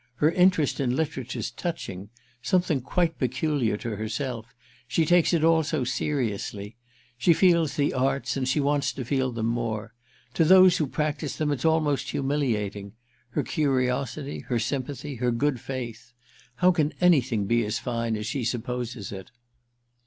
Her 0.15 0.31
interest 0.31 0.79
in 0.79 0.95
literature's 0.95 1.51
touching—something 1.51 2.81
quite 2.81 3.19
peculiar 3.19 3.77
to 3.77 3.97
herself; 3.97 4.55
she 4.87 5.05
takes 5.05 5.31
it 5.31 5.43
all 5.43 5.61
so 5.61 5.83
seriously. 5.83 6.75
She 7.19 7.33
feels 7.35 7.75
the 7.75 7.93
arts 7.93 8.35
and 8.35 8.47
she 8.47 8.59
wants 8.59 8.91
to 8.93 9.05
feel 9.05 9.31
them 9.31 9.45
more. 9.45 9.93
To 10.33 10.43
those 10.43 10.77
who 10.77 10.87
practise 10.87 11.35
them 11.35 11.51
it's 11.51 11.65
almost 11.65 12.09
humiliating—her 12.09 13.43
curiosity, 13.43 14.39
her 14.39 14.57
sympathy, 14.57 15.17
her 15.17 15.29
good 15.29 15.59
faith. 15.59 16.13
How 16.55 16.71
can 16.71 16.95
anything 16.99 17.45
be 17.45 17.63
as 17.63 17.77
fine 17.77 18.15
as 18.15 18.25
she 18.25 18.43
supposes 18.43 19.11
it?" 19.11 19.29